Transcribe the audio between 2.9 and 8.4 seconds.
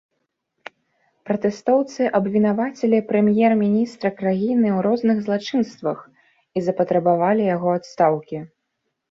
прэм'ер-міністра краіны ў розных злачынствах і запатрабавалі яго адстаўкі.